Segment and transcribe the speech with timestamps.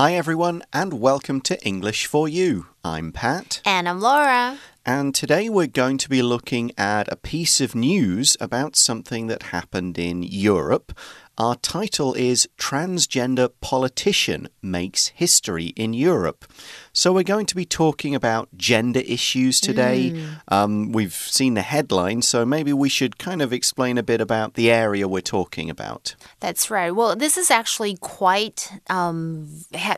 [0.00, 2.66] Hi, everyone, and welcome to English for You.
[2.84, 3.60] I'm Pat.
[3.64, 4.56] And I'm Laura.
[4.86, 9.50] And today we're going to be looking at a piece of news about something that
[9.54, 10.96] happened in Europe.
[11.38, 16.44] Our title is Transgender Politician Makes History in Europe.
[16.92, 20.10] So, we're going to be talking about gender issues today.
[20.10, 20.40] Mm.
[20.48, 24.54] Um, we've seen the headline, so maybe we should kind of explain a bit about
[24.54, 26.16] the area we're talking about.
[26.40, 26.90] That's right.
[26.90, 29.48] Well, this is actually quite um,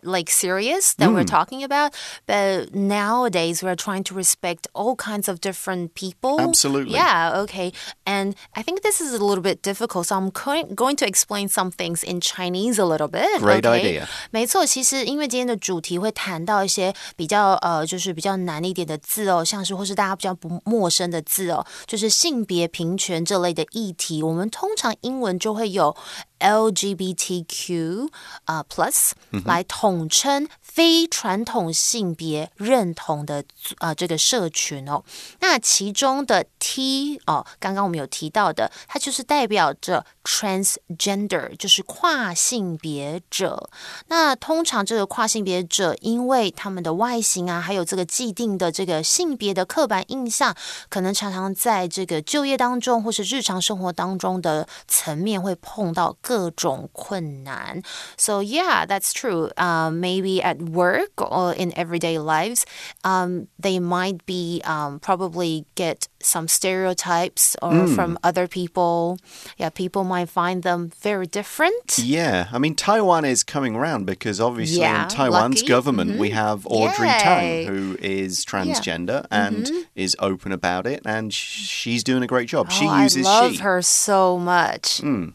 [0.02, 1.14] like serious that mm.
[1.14, 1.94] we're talking about,
[2.26, 6.38] but nowadays we're trying to respect all kinds of different people.
[6.38, 6.92] Absolutely.
[6.92, 7.72] Yeah, okay.
[8.04, 10.28] And I think this is a little bit difficult, so I'm
[10.74, 13.40] going to explain some things in Chinese a little bit.
[13.40, 14.06] Great idea.
[14.30, 25.94] 没错，其实因为今天的主题会谈到一些比较呃，就是比较难一点的字哦，像是或是大家比较不陌生的字哦，就是性别平权这类的议题，我们通常英文就会有
[26.40, 28.08] LGBTQ
[28.44, 29.12] 啊 Plus
[29.44, 33.44] 来统称非传统性别认同的
[33.78, 35.02] 啊这个社群哦。
[35.40, 43.68] 那其中的 T 哦，刚刚我们有提到的，它就是代表着 transgender，就是跨性别者。
[44.08, 50.56] 那通常这个跨性别者，因为他们的外形啊，还有这个既定的这个性别的刻板印象，
[50.88, 57.81] 可能常常在这个就业当中或是日常生活当中的层面会碰到各种困难。
[58.17, 59.49] So yeah, that's true.
[59.57, 62.65] Um, maybe at work or in everyday lives,
[63.03, 67.95] um, they might be um, probably get some stereotypes or mm.
[67.95, 69.17] from other people.
[69.57, 71.97] Yeah, people might find them very different.
[71.97, 75.67] Yeah, I mean Taiwan is coming around because obviously yeah, in Taiwan's lucky.
[75.67, 76.21] government mm -hmm.
[76.21, 77.19] we have Audrey Yay.
[77.19, 79.45] Tang who is transgender yeah.
[79.45, 79.85] and mm -hmm.
[79.95, 82.67] is open about it and she's doing a great job.
[82.69, 83.63] Oh, she uses I love she.
[83.63, 85.01] her so much.
[85.01, 85.33] Mm.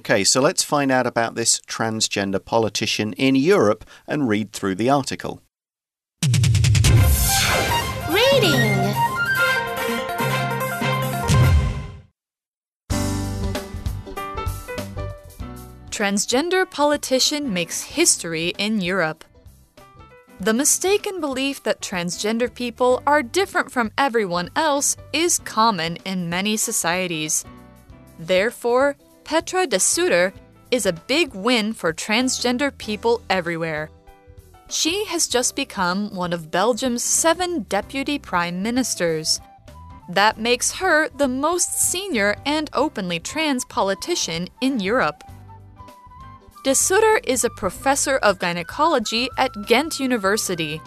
[0.00, 4.88] Okay, so let's find out about this transgender politician in Europe and read through the
[4.88, 5.42] article.
[8.08, 8.94] Reading
[15.90, 19.22] Transgender politician makes history in Europe.
[20.40, 26.56] The mistaken belief that transgender people are different from everyone else is common in many
[26.56, 27.44] societies.
[28.18, 28.96] Therefore,
[29.30, 30.34] Petra de Sutter
[30.72, 33.88] is a big win for transgender people everywhere.
[34.68, 39.40] She has just become one of Belgium's seven deputy prime ministers.
[40.08, 45.22] That makes her the most senior and openly trans politician in Europe.
[46.64, 50.82] De Sutter is a professor of gynecology at Ghent University.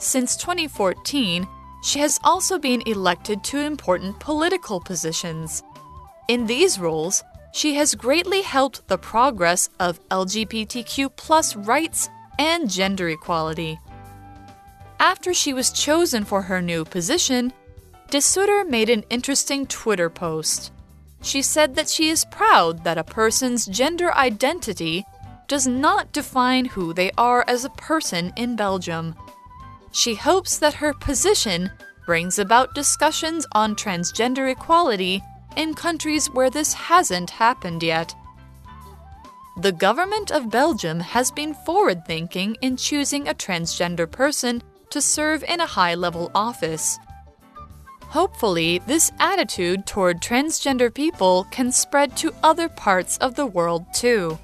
[0.00, 1.46] Since 2014,
[1.84, 5.62] she has also been elected to important political positions.
[6.26, 7.22] In these roles,
[7.54, 13.78] she has greatly helped the progress of LGBTQ rights and gender equality.
[14.98, 17.52] After she was chosen for her new position,
[18.10, 20.72] De Sutter made an interesting Twitter post.
[21.22, 25.04] She said that she is proud that a person's gender identity
[25.46, 29.14] does not define who they are as a person in Belgium.
[29.92, 31.70] She hopes that her position
[32.04, 35.22] brings about discussions on transgender equality
[35.56, 38.14] in countries where this hasn't happened yet.
[39.58, 45.44] The government of Belgium has been forward thinking in choosing a transgender person to serve
[45.44, 46.98] in a high level office.
[48.08, 54.38] Hopefully, this attitude toward transgender people can spread to other parts of the world too.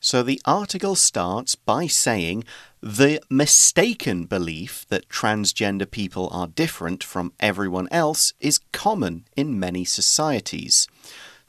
[0.00, 2.44] So the article starts by saying
[2.80, 9.84] the mistaken belief that transgender people are different from everyone else is common in many
[9.84, 10.86] societies.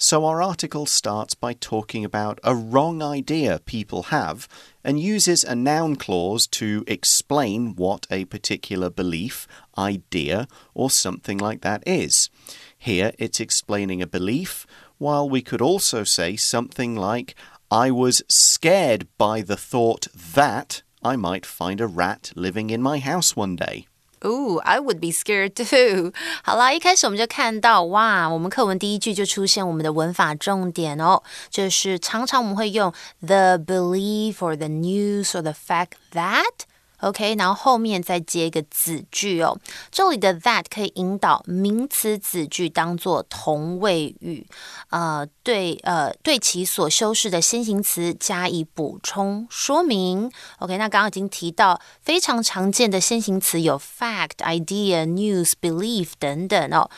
[0.02, 4.48] So our article starts by talking about a wrong idea people have
[4.81, 9.46] and uses a noun clause to explain what a particular belief,
[9.78, 12.30] idea, or something like that is.
[12.78, 14.66] Here it's explaining a belief,
[15.00, 17.36] while we could also say something like,
[17.70, 22.99] I was scared by the thought that I might find a rat living in my
[22.99, 23.87] house one day.
[24.25, 26.14] Ooh, I would be scared too.
[26.43, 36.64] 好啦，一开始我们就看到哇，我们课文第一句就出现我们的文法重点哦，就是常常我们会用 the belief or the news or the fact that。
[37.01, 39.57] OK，然后后面再接一个子句哦。
[39.90, 44.46] 这里的 that 可以引导名词子句当做同位语，
[44.90, 50.31] 呃，对，呃，对其所修饰的先行词加以补充说明。
[50.60, 56.90] OK，那刚刚已经提到非常常见的先行词有 fact、idea、news、belief 等等哦。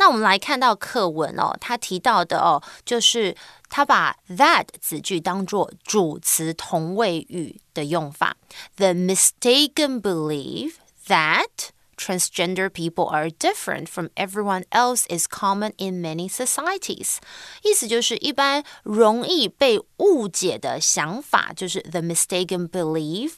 [0.00, 3.34] 那我们来看到课文哦，他提到的哦，就是
[3.69, 8.37] 他把 that 子句当做主词同位语的用法。
[8.75, 10.73] The mistaken belief
[11.07, 17.17] that transgender people are different from everyone else is common in many societies。
[17.63, 23.33] 意思就是一般容易被误解的想法，就是 the mistaken belief。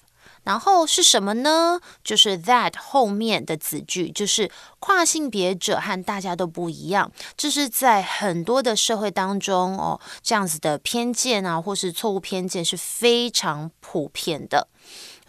[0.50, 1.78] 然后是什么呢？
[2.02, 4.50] 就是 that 后面的子句，就是
[4.80, 7.08] 跨性别者和大家都不一样。
[7.36, 14.66] 这是在很多的社会当中哦，这样子的偏见啊，或是错误偏见是非常普遍的。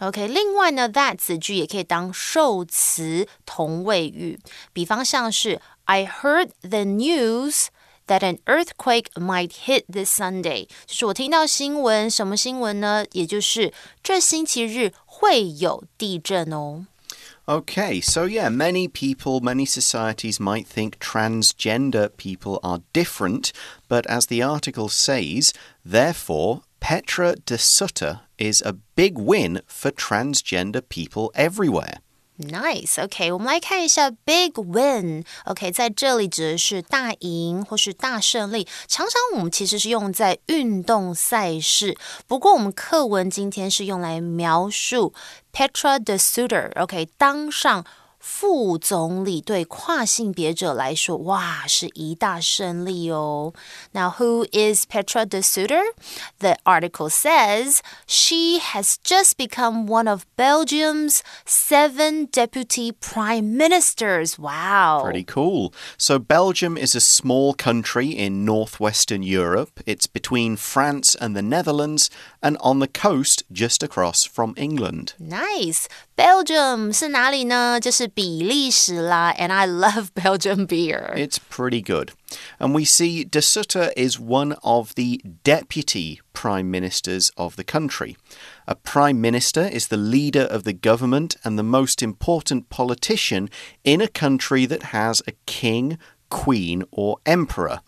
[0.00, 4.40] OK，另外呢，that 子句也可以当受词同位语，
[4.72, 7.66] 比方像是 I heard the news。
[8.07, 13.05] that an earthquake might hit this Sunday，就是我听到新闻，什么新闻呢？
[13.11, 16.85] 也就是这星期日会有地震哦。
[17.45, 23.51] Okay, so yeah, many people, many societies might think transgender people are different,
[23.87, 25.51] but as the article says,
[25.85, 31.99] therefore, Petra de Sutter is a big win for transgender people everywhere.
[32.50, 33.02] Nice.
[33.02, 35.24] OK，我们来看一下 big win。
[35.44, 38.66] OK，在这里指的是大赢或是大胜利。
[38.88, 41.96] 常常我们其实是用在运动赛事，
[42.26, 45.14] 不过我们课文今天是用来描述
[45.52, 46.70] Petra the Sutter。
[46.80, 47.84] OK，当上。
[48.24, 53.52] 副总理对跨性别者来说，哇，是一大胜利哦。
[53.90, 55.82] Now, who is Petra de Sutter?
[56.38, 64.38] The article says she has just become one of Belgium's seven deputy prime ministers.
[64.38, 65.02] Wow.
[65.02, 65.72] Pretty cool.
[65.98, 69.80] So, Belgium is a small country in northwestern Europe.
[69.84, 72.08] It's between France and the Netherlands
[72.40, 75.14] and on the coast just across from England.
[75.18, 75.86] Nice.
[76.16, 77.80] Belgium 是哪里呢？
[77.80, 81.13] 就是比利时啦，and I love Belgian beer.
[81.15, 82.11] It's pretty good.
[82.59, 88.17] And we see De Sutter is one of the deputy prime ministers of the country.
[88.67, 93.49] A prime minister is the leader of the government and the most important politician
[93.83, 95.97] in a country that has a king,
[96.29, 97.79] queen, or emperor.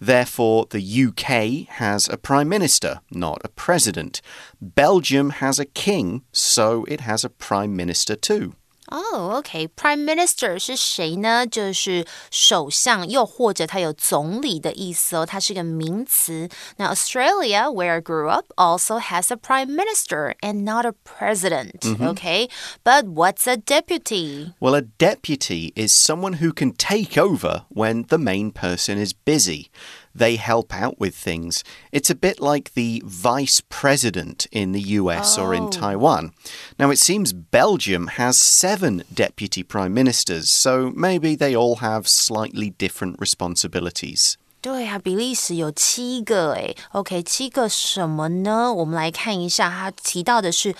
[0.00, 4.22] Therefore, the UK has a prime minister, not a president.
[4.60, 8.54] Belgium has a king, so it has a prime minister too.
[8.90, 11.46] 哦，OK，Prime Minister 是谁呢？
[11.46, 16.48] 就是首相，又或者它有总理的意思哦，它是个名词。
[16.78, 21.80] 那 Australia, where I grew up, also has a Prime Minister and not a president.
[22.00, 22.48] Okay,
[22.82, 24.54] but what's a deputy?
[24.58, 29.70] Well, a deputy is someone who can take over when the main person is busy
[30.14, 31.62] they help out with things.
[31.92, 35.44] It's a bit like the vice president in the US oh.
[35.44, 35.70] or in oh.
[35.70, 36.32] Taiwan.
[36.78, 42.70] Now, it seems Belgium has seven deputy prime ministers, so maybe they all have slightly
[42.70, 44.36] different responsibilities.
[44.60, 46.76] 对啊，比利时有七个诶。
[46.90, 48.72] OK，七个什么呢？
[48.74, 50.74] 我们来看一下，他提到的是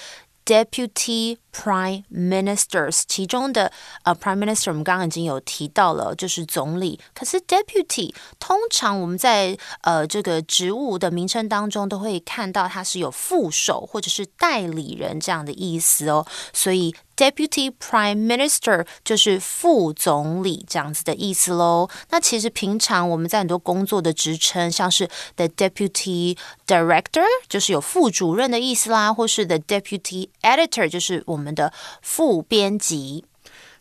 [0.45, 3.72] deputy prime ministers，其中的
[4.04, 7.00] 呃 prime minister 我们刚刚已经有提到了，就是总理。
[7.14, 16.94] 可是 deputy 通常我们在呃这个职务的名称当中都会看到它是有副手或者是代理人这样的意思哦，所以。
[17.16, 21.88] Deputy Prime Minister 就是副总理这样子的意思喽。
[22.10, 31.73] 那其实平常我们在很多工作的职称，像是 the Deputy Director 就是有副主任的意思啦，或是 the Deputy Editor 就是我们 的
[32.03, 33.25] 副编辑。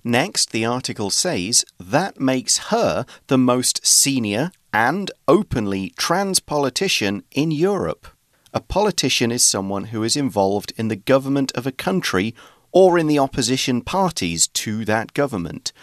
[0.03, 7.51] Next, the article says that makes her the most senior and openly trans politician in
[7.51, 8.07] Europe.
[8.53, 12.34] A politician is someone who is involved in the government of a country
[12.72, 15.74] or in the opposition parties to that government.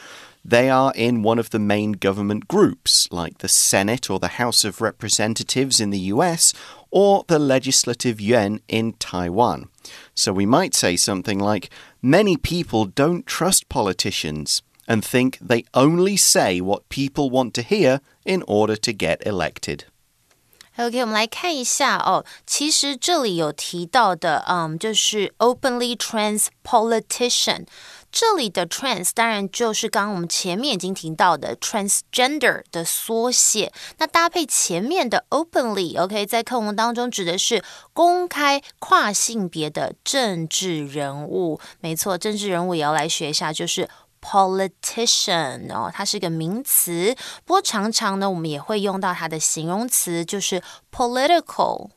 [0.44, 4.64] They are in one of the main government groups, like the Senate or the House
[4.64, 6.54] of Representatives in the US
[6.92, 9.70] or the Legislative Yuan in Taiwan.
[10.16, 11.70] So we might say something like
[12.02, 18.00] Many people don't trust politicians and think they only say what people want to hear
[18.26, 19.86] in order to get elected.
[20.80, 22.24] OK，我们来看一下哦。
[22.48, 27.66] 其实这里有提到的，嗯，就是 openly trans politician。
[28.10, 33.74] 这里的 trans 当然就是刚刚我们前面已经提到的 transgender 的缩写。
[33.98, 41.60] 那搭配前面的 openly，OK，在课文当中指的是公开跨性别的政治人物。
[41.82, 43.90] 没错，政治人物也要来学一下，就是。
[44.22, 50.62] Politician 哦，它是一个名词，不过常常呢，我们也会用到它的形容词，就是
[50.92, 51.90] political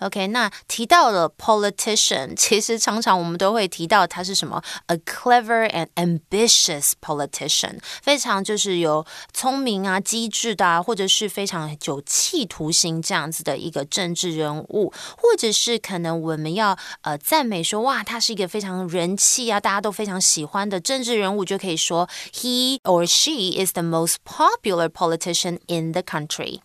[0.00, 14.92] ok 那提到了 politician 其实常常我们都会提到他是什么？A clever and ambitious politician 非常就是有聪明啊机智的啊或者是非常有企图心这样子的一个政治人物。
[15.16, 26.60] 或者是可能我们要呃赞美说哇他是一个非常人气啊大家都非常喜欢的政治人物就可以说 he or she is the most popular politician in the country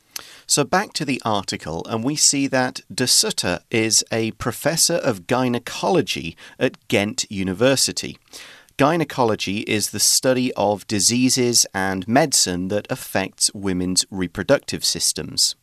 [0.55, 5.25] So back to the article, and we see that De Sutter is a professor of
[5.25, 8.19] gynecology at Ghent University.
[8.77, 15.55] Gynecology is the study of diseases and medicine that affects women's reproductive systems.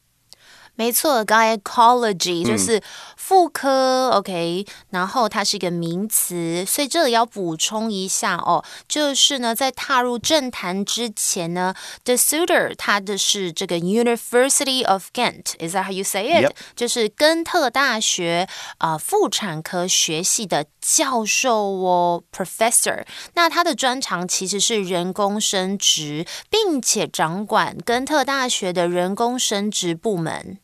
[0.81, 2.83] 没错，gynecology 就是
[3.15, 16.53] 妇科、嗯、，OK，然后它是一个名词，所以这里要补充一下哦，就是呢，在踏入政坛之前呢，the suitor 他的是这个 University of Ghent，is that how you say it？、Yep.
[16.75, 23.05] 就是根特大学啊、呃、妇产科学系的教授哦，professor。
[23.35, 30.59] 那他的专长其实是人工生殖，并且掌管根特大学的人工生殖部门。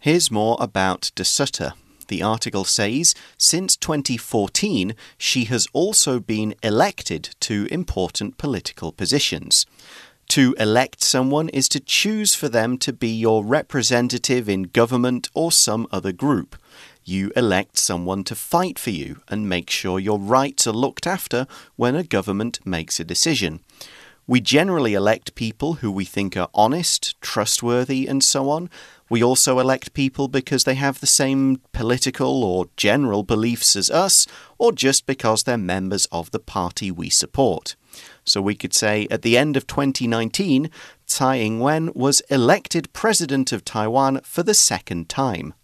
[0.00, 1.72] Here's more about De Sutter.
[2.06, 9.66] The article says since 2014, she has also been elected to important political positions.
[10.28, 15.50] To elect someone is to choose for them to be your representative in government or
[15.50, 16.54] some other group.
[17.04, 21.48] You elect someone to fight for you and make sure your rights are looked after
[21.74, 23.64] when a government makes a decision.
[24.28, 28.68] We generally elect people who we think are honest, trustworthy, and so on.
[29.10, 34.26] We also elect people because they have the same political or general beliefs as us,
[34.58, 37.74] or just because they're members of the party we support.
[38.24, 40.70] So we could say at the end of 2019,
[41.06, 45.54] Tsai Ing wen was elected president of Taiwan for the second time.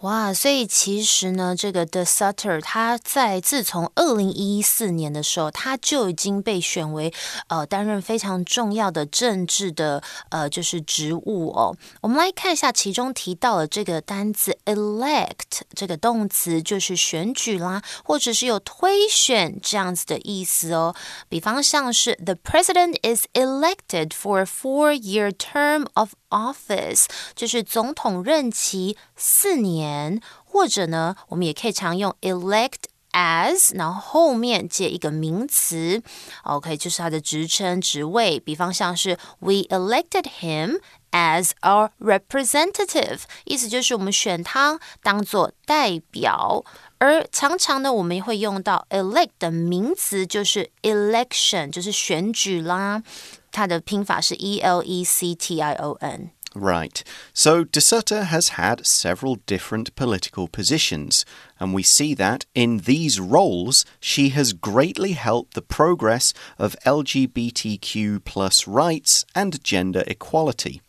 [0.00, 7.12] 哇，所以其实呢，这个 The Sutter 他在自从二零一四年的时候，他就已经被选为
[7.48, 11.76] 呃担任非常重要的政治的呃就是职务哦。
[12.00, 20.94] 我们来看一下，其中提到了这个单词 elect 这个动词，就是选举啦，或者是有推选这样子的意思哦。
[21.28, 36.02] 比方像是 The president is elected for a four-year term of office，就是总统任期四年，或者呢，我们也可以常用 elect as，然后后面接一个名词
[36.44, 38.40] ，OK，就是他的职称、职位。
[38.40, 46.64] 比方像是 We elected him as our representative，意思就是我们选他当做代表。
[46.98, 53.02] 而常常呢，我们会用到 elect 的名词，就是 election，就是选举啦。
[53.51, 57.03] 它的拼法是 E L E C T I O N。Right.
[57.33, 61.25] So De Sutter has had several different political positions,
[61.59, 68.23] and we see that in these roles she has greatly helped the progress of LGBTQ
[68.23, 70.81] plus rights and gender equality.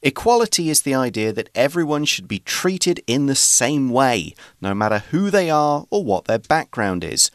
[0.00, 5.04] Equality is the idea that everyone should be treated in the same way, no matter
[5.10, 7.30] who they are or what their background is.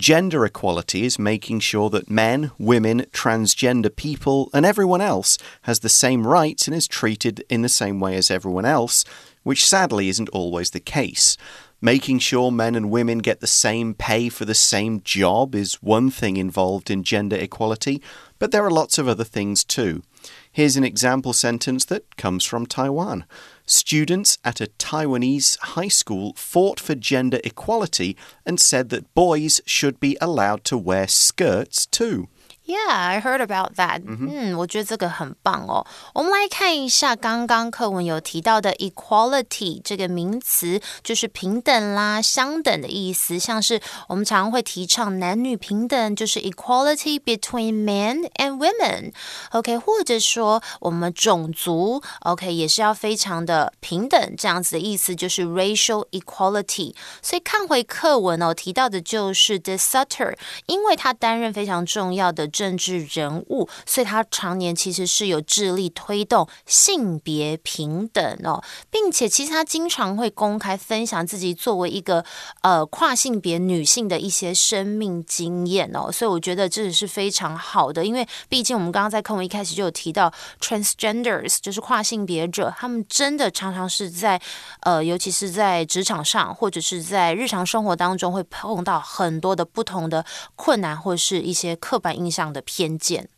[0.00, 5.90] Gender equality is making sure that men, women, transgender people, and everyone else has the
[5.90, 9.04] same rights and is treated in the same way as everyone else,
[9.42, 11.36] which sadly isn't always the case.
[11.82, 16.10] Making sure men and women get the same pay for the same job is one
[16.10, 18.00] thing involved in gender equality,
[18.38, 20.02] but there are lots of other things too.
[20.50, 23.26] Here's an example sentence that comes from Taiwan.
[23.72, 30.00] Students at a Taiwanese high school fought for gender equality and said that boys should
[30.00, 32.28] be allowed to wear skirts too.
[32.69, 34.01] Yeah, I heard about that.
[34.07, 35.85] 嗯，我觉得这个很棒哦。
[36.15, 43.37] 我们来看一下刚刚课文有提到的 equality 这个名词，就是平等啦、相等的意思。
[43.37, 56.95] 像是我们常常会提倡男女平等，就是 equality between men and women。OK，或者说我们种族 OK 也是要非常的平等，这样子的意思就是 racial equality。
[57.21, 60.35] 所以看回课文哦，提到的就是 The Sutter，
[60.65, 62.49] 因为他担任非常重要的。
[62.60, 72.22] 政治人物，所以他常年其实是有致力推动性别平等哦，并且其实他经常会公开分享自己作为一个
[72.60, 84.38] 呃跨性别女性的一些生命经验哦，所以我觉得这也是非常好的，因为毕竟我们刚刚在课文一开始就有提到 transgenders，就是跨性别者，他们真的常常是在
[84.82, 90.22] 呃，尤其是在职场上或者是在日常生活当中会碰到很多的不同的
[90.56, 92.39] 困难或是一些刻板印象。
[92.51, 93.29] 的偏见。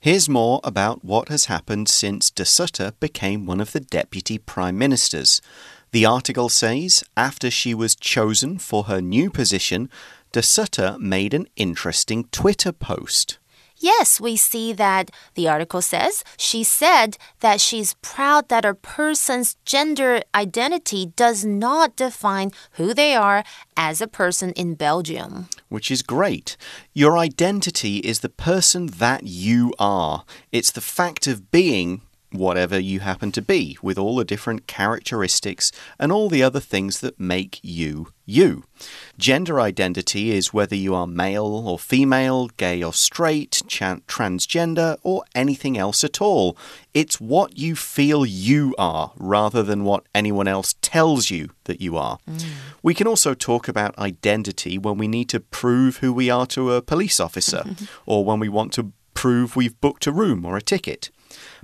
[0.00, 4.76] Here's more about what has happened since De Sutter became one of the deputy prime
[4.76, 5.40] ministers.
[5.92, 9.88] The article says after she was chosen for her new position,
[10.32, 13.37] De Sutter made an interesting Twitter post.
[13.79, 19.55] Yes, we see that the article says she said that she's proud that a person's
[19.65, 23.43] gender identity does not define who they are
[23.77, 25.47] as a person in Belgium.
[25.69, 26.57] Which is great.
[26.93, 32.99] Your identity is the person that you are, it's the fact of being whatever you
[32.99, 37.59] happen to be, with all the different characteristics and all the other things that make
[37.63, 38.63] you you.
[39.17, 45.77] Gender identity is whether you are male or female, gay or straight, transgender, or anything
[45.77, 46.55] else at all.
[46.93, 51.97] It's what you feel you are rather than what anyone else tells you that you
[51.97, 52.19] are.
[52.29, 52.43] Mm.
[52.83, 56.73] We can also talk about identity when we need to prove who we are to
[56.73, 57.63] a police officer
[58.05, 61.09] or when we want to prove we've booked a room or a ticket.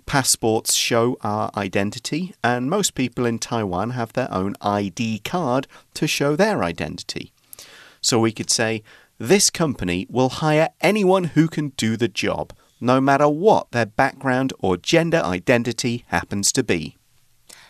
[0.05, 6.07] Passports show our identity, and most people in Taiwan have their own ID card to
[6.07, 7.31] show their identity.
[8.01, 8.83] So we could say,
[9.17, 14.53] this company will hire anyone who can do the job, no matter what their background
[14.59, 16.97] or gender identity happens to be.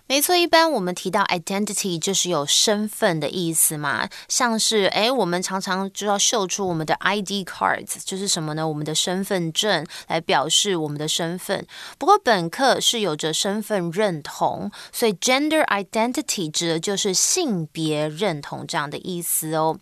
[0.08, 8.68] 没错，一般我们提到 identity 就是有身份的意思嘛，像是诶，我们常常就要秀出我们的 ID cards，就是什么呢？
[8.68, 11.66] 我们的身份证来表示我们的身份。
[11.98, 19.80] 不过本课是有着身份认同，所以 gender identity 指的就是性别认同这样的意思哦。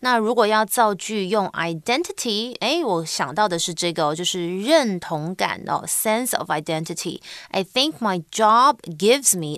[0.00, 7.20] 那如果要造句用 identity，诶，我想到的是这个哦，就是认同感哦，sense of identity。
[7.50, 9.57] I think my job gives me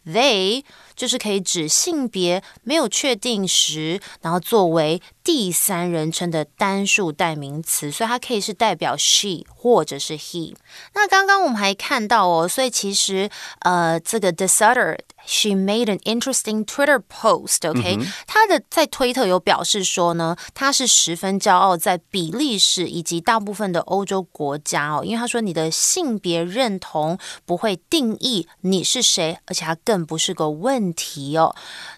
[0.05, 0.63] they，
[0.95, 10.55] 就是可以指性别没有确定时，然后作为第三人称的单数代名词，所以它可以是代表 she 或者是 he。
[10.93, 17.69] 那刚刚我们还看到哦，所以其实呃，这个 De Sutter she made an interesting Twitter post。
[17.69, 29.90] OK，、嗯、她的在推特有表示说呢，她是十分骄傲在比利时以及大部分的欧洲国家哦，因为她说你的性别认同不会定义你是谁，而且她更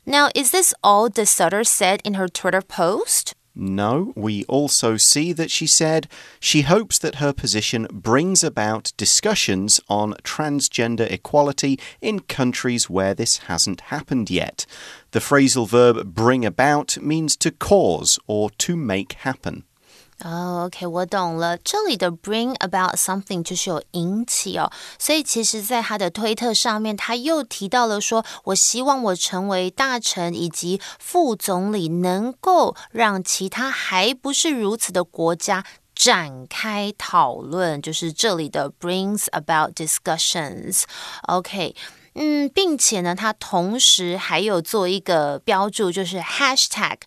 [0.05, 3.35] Now is this all De Sutter said in her Twitter post?
[3.55, 6.07] No, we also see that she said
[6.39, 13.37] she hopes that her position brings about discussions on transgender equality in countries where this
[13.49, 14.65] hasn't happened yet.
[15.11, 19.65] The phrasal verb bring about means to cause or to make happen.
[20.23, 21.57] 哦，OK，我懂了。
[21.57, 40.83] 这里的 bring about something 就是有引起哦，所以其实，在他的推特上面，他又提到了说，我希望我成为大臣以及副总理，能够让其他还不是如此的国家展开讨论，就是这里的 brings about discussions。
[41.23, 41.75] OK。
[42.15, 46.97] 嗯，并且呢，他同时还有做一个标注，就是 hashtag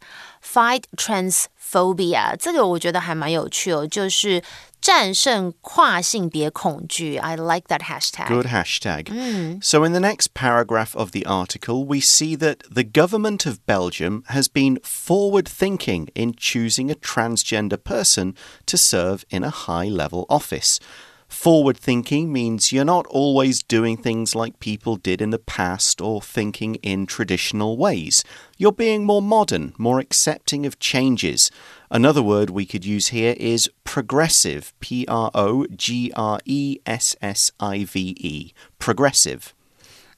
[0.45, 4.43] fight transphobia，这个我觉得还蛮有趣哦，就是
[4.81, 7.17] 战胜跨性别恐惧。
[7.17, 8.27] I like that hashtag.
[8.27, 9.05] Good hashtag.
[9.05, 9.59] Mm.
[9.61, 14.23] So, in the next paragraph of the article, we see that the government of Belgium
[14.29, 18.33] has been forward thinking in choosing a transgender person
[18.65, 20.79] to serve in a high level office.
[21.28, 26.22] Forward thinking means you're not always doing things like people did in the past or
[26.22, 28.22] thinking in traditional ways.
[28.56, 31.50] You're being more modern, more accepting of changes.
[31.90, 34.72] Another word we could use here is progressive.
[34.80, 38.52] P R O G R E S S I V E.
[38.78, 39.52] Progressive.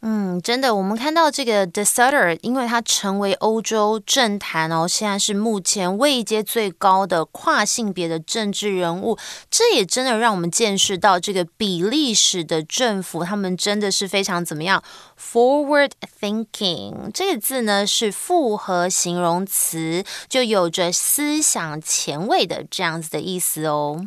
[0.00, 9.18] 嗯，真的，我们看到这个 De Sutter，因为他成为欧洲政坛哦，现在是目前位阶最高的跨性别的政治人物，
[9.50, 14.80] 这也真的让我们见识到这个比利时的政府，他们真的是非常怎么样
[15.20, 24.04] ？Forward thinking 这个字呢是复合形容词，就有着思想前卫的这样子的意思哦。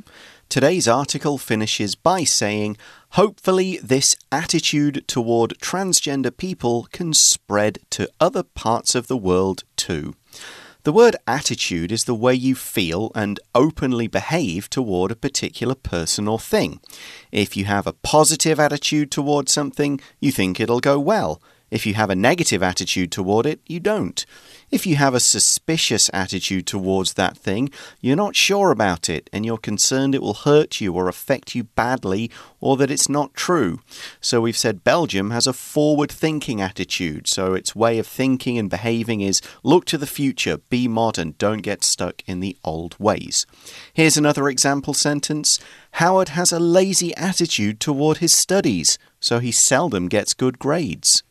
[0.52, 2.76] Today's article finishes by saying,
[3.12, 10.14] hopefully, this attitude toward transgender people can spread to other parts of the world too.
[10.84, 16.28] The word attitude is the way you feel and openly behave toward a particular person
[16.28, 16.82] or thing.
[17.32, 21.42] If you have a positive attitude toward something, you think it'll go well.
[21.70, 24.26] If you have a negative attitude toward it, you don't.
[24.72, 29.46] If you have a suspicious attitude towards that thing, you're not sure about it and
[29.46, 32.32] you're concerned it will hurt you or affect you badly
[32.62, 33.82] or that it's not true.
[34.22, 37.28] So we've said Belgium has a forward thinking attitude.
[37.28, 41.62] So its way of thinking and behaving is look to the future, be modern, don't
[41.62, 43.46] get stuck in the old ways.
[43.94, 45.60] Here's another example sentence
[45.96, 51.24] Howard has a lazy attitude toward his studies, so he seldom gets good grades.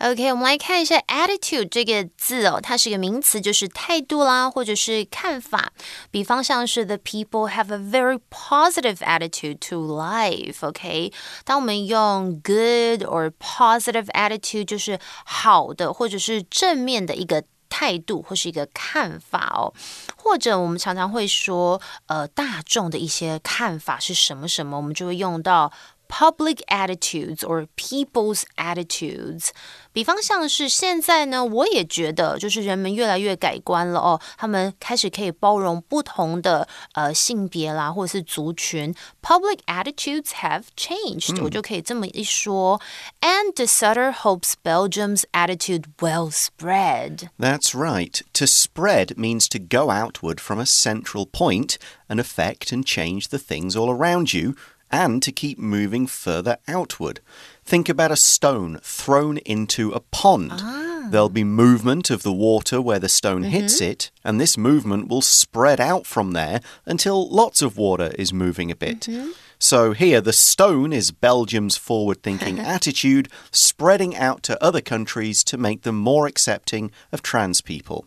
[0.00, 5.72] OK，我们来看一下 attitude 这个字哦，它是一个名词，就是态度啦，或者是看法。
[6.10, 10.56] 比方像是 The people have a very positive attitude to life。
[10.60, 11.12] OK，
[11.44, 17.44] 当我们用 good or positive attitude，就是好的或者是正面的一个。
[17.70, 19.74] 态度或是一个看法哦，
[20.16, 25.72] 或者我们常常会说，呃，大众的一些看法是什么什么，我们就会用到
[26.07, 29.49] public attitudes or people's attitudes。
[29.91, 38.93] 比方像是现在呢，我也觉得就是人们越来越改观了哦，他们开始可以包容不同的呃性别啦，或者是族群。
[39.21, 42.81] Public attitudes have changed，、嗯、我就可以这么一说。
[43.21, 47.29] And De Sutter hopes Belgium's attitude will spread.
[47.37, 48.21] That's right.
[48.33, 51.75] To spread means to go outward from a central point
[52.07, 54.55] and affect and change the things all around you
[54.90, 57.20] and to keep moving further outward.
[57.64, 60.52] Think about a stone thrown into a pond.
[60.54, 61.08] Ah.
[61.10, 63.60] There'll be movement of the water where the stone mm -hmm.
[63.60, 68.32] hits it, and this movement will spread out from there until lots of water is
[68.32, 69.08] moving a bit.
[69.08, 69.32] Mm -hmm.
[69.58, 75.56] So here, the stone is Belgium's forward thinking attitude, spreading out to other countries to
[75.56, 78.04] make them more accepting of trans people.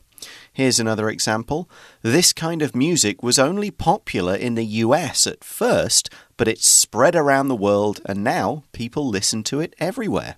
[0.57, 1.69] Here's another example.
[2.01, 7.15] This kind of music was only popular in the US at first, but it's spread
[7.15, 10.37] around the world and now people listen to it everywhere.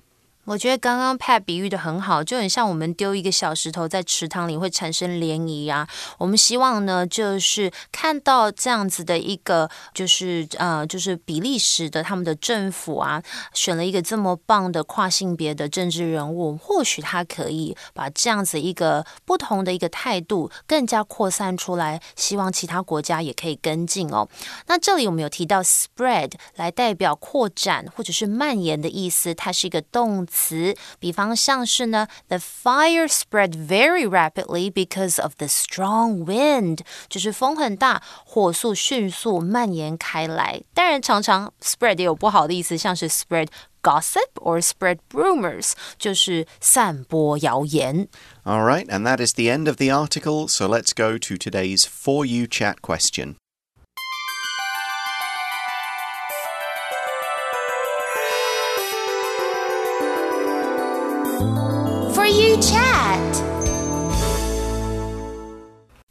[0.49, 5.88] 我觉得刚刚 Pat 比喻的很好，就很像我们丢一个小石头在池塘里会产生涟漪啊。
[6.17, 13.21] 我们希望呢，就是看到这样子的一个，就是呃，就是比利时的他们的政府啊，
[13.53, 24.27] 选了一个这么棒的跨性别的政治人物，或许他可以把这样子一个不同的一个态度更加扩散出来，希望其他国家也可以跟进哦。
[24.65, 30.38] 那这里我们有提到 spread 来代表扩展或者是蔓延的意思，它是一个动词。
[30.38, 40.62] 词，比方像是呢，The fire spread very rapidly because of the strong wind，就是风很大，火速迅速蔓延开来。
[40.74, 43.48] 当然，常常 spread 也有不好的意思，像是 spread
[43.83, 48.09] gossip or spread rumors，就是散播谣言。
[48.44, 50.48] All right, and that is the end of the article.
[50.48, 53.37] So let's go to today's For You chat question.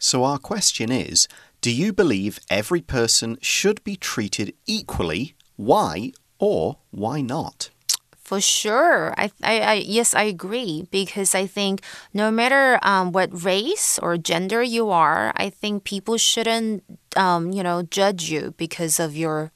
[0.08, 1.28] So, our question is
[1.60, 5.34] Do you believe every person should be treated equally?
[5.56, 7.68] Why or why not?
[8.16, 9.12] For sure.
[9.18, 11.82] I, I, I, yes, I agree because I think
[12.14, 17.62] no matter um, what race or gender you are, I think people shouldn't, um, you
[17.62, 19.52] know, judge you because of your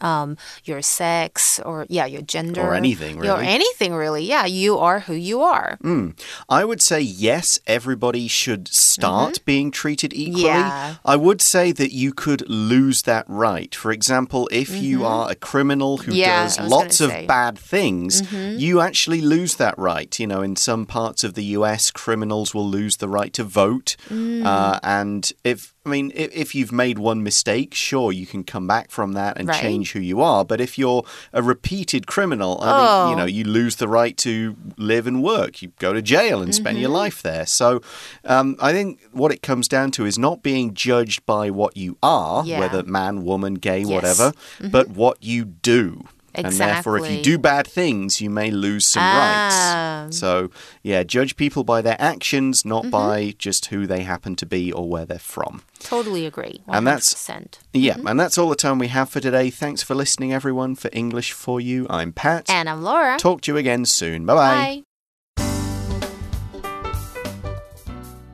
[0.00, 3.28] um, your sex or yeah, your gender or anything really.
[3.28, 4.24] Or anything really.
[4.24, 5.78] Yeah, you are who you are.
[5.82, 6.18] Mm.
[6.48, 9.44] I would say yes, everybody should start mm -hmm.
[9.44, 10.44] being treated equally.
[10.44, 10.94] Yeah.
[11.04, 13.74] I would say that you could lose that right.
[13.74, 14.88] For example, if mm -hmm.
[14.88, 15.12] you mm-hmm.
[15.12, 18.58] are a criminal who yeah, does lots of bad things, -hmm.
[18.58, 20.18] you actually lose that right.
[20.20, 23.96] You know, in some parts of the US, criminals will lose the right to vote.
[24.10, 24.42] Mm.
[24.46, 28.66] Uh, and if I mean, if, if, you've made one mistake, sure, you can come
[28.66, 29.60] back from that and right.
[29.60, 30.44] change who you are.
[30.44, 33.04] But if you're a repeated criminal, I oh.
[33.04, 35.62] mean, you know, you lose the right to live and work.
[35.62, 36.82] You go to jail and spend mm -hmm.
[36.82, 37.04] your mm-hmm.
[37.04, 37.46] life there.
[37.46, 37.80] So
[38.24, 41.96] um, I think what it comes down to is not being judged by what you
[42.02, 42.60] are, yeah.
[42.60, 43.88] whether man, woman, gay, yes.
[43.88, 44.70] whatever, mm -hmm.
[44.70, 46.04] but what you do.
[46.38, 46.64] Exactly.
[46.64, 50.04] And therefore, if you do bad things, you may lose some ah.
[50.04, 50.18] rights.
[50.18, 50.50] So,
[50.82, 53.10] yeah, judge people by their actions, not mm -hmm.
[53.10, 55.62] by just who they happen to be or where they're from.
[55.80, 56.60] Totally agree.
[56.66, 56.76] 100%.
[56.76, 57.28] And that's
[57.72, 58.10] yeah, mm -hmm.
[58.10, 59.50] and that's all the time we have for today.
[59.50, 60.74] Thanks for listening, everyone.
[60.76, 63.16] For English for You, I'm Pat, and I'm Laura.
[63.18, 64.26] Talk to you again soon.
[64.26, 64.56] Bye bye.
[64.56, 64.82] bye.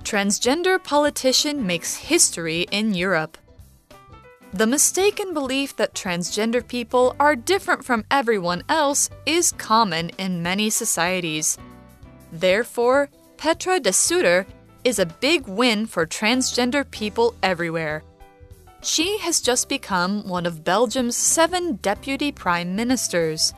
[0.04, 3.38] Transgender politician makes history in Europe.
[4.54, 10.70] The mistaken belief that transgender people are different from everyone else is common in many
[10.70, 11.58] societies.
[12.30, 14.46] Therefore, Petra de Sutter
[14.84, 18.04] is a big win for transgender people everywhere.
[18.80, 23.52] She has just become one of Belgium's seven deputy prime ministers.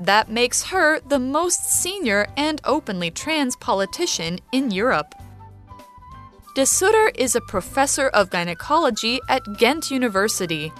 [0.00, 5.14] That makes her the most senior and openly trans politician in Europe.
[6.54, 10.70] De Sutter is a professor of gynecology at Ghent University.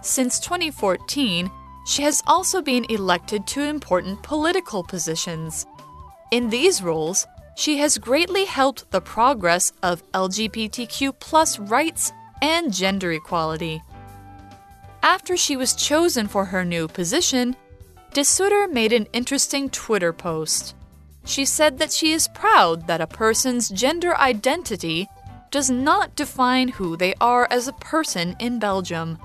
[0.00, 1.50] Since 2014,
[1.86, 5.66] she has also been elected to important political positions.
[6.30, 12.10] In these roles, she has greatly helped the progress of LGBTQ rights
[12.40, 13.82] and gender equality.
[15.02, 17.54] After she was chosen for her new position,
[18.14, 20.74] De Sutter made an interesting Twitter post.
[21.26, 25.06] She said that she is proud that a person's gender identity
[25.50, 29.18] does not define who they are as a person in Belgium.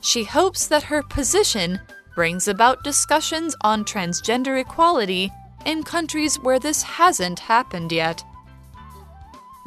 [0.00, 1.80] She hopes that her position
[2.14, 5.30] brings about discussions on transgender equality
[5.64, 8.22] in countries where this hasn't happened yet.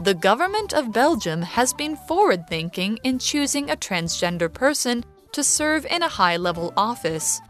[0.04, 5.86] The government of Belgium has been forward thinking in choosing a transgender person to serve
[5.88, 7.42] in a high level office.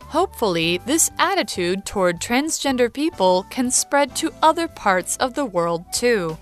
[0.00, 6.36] Hopefully, this attitude toward transgender people can spread to other parts of the world too.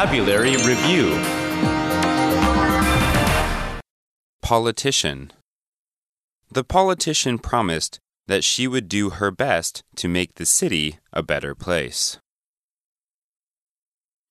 [0.00, 1.10] Vocabulary Review
[4.40, 5.30] Politician
[6.50, 11.54] The politician promised that she would do her best to make the city a better
[11.54, 12.16] place.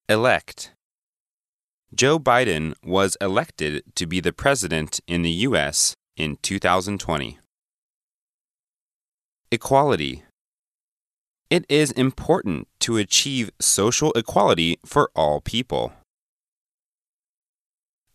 [0.07, 0.71] Elect
[1.93, 5.93] Joe Biden was elected to be the president in the U.S.
[6.17, 7.37] in 2020.
[9.51, 10.23] Equality
[11.49, 15.91] it is important to achieve social equality for all people.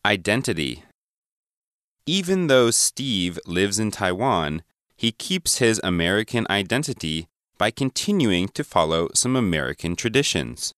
[0.07, 0.85] Identity
[2.07, 4.63] Even though Steve lives in Taiwan,
[4.97, 7.27] he keeps his American identity
[7.59, 10.73] by continuing to follow some American traditions.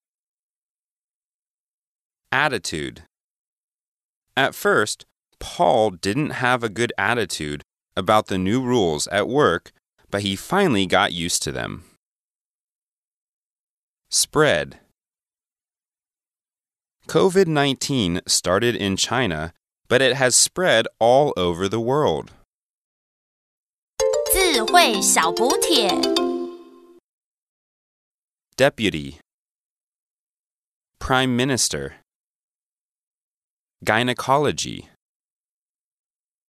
[2.32, 3.02] Attitude
[4.36, 5.04] At first,
[5.38, 7.62] Paul didn't have a good attitude
[7.96, 9.72] about the new rules at work,
[10.10, 11.84] but he finally got used to them.
[14.10, 14.78] Spread.
[17.08, 19.52] COVID 19 started in China,
[19.88, 22.30] but it has spread all over the world.
[28.56, 29.18] Deputy.
[30.98, 31.96] Prime Minister.
[33.84, 34.88] Gynecology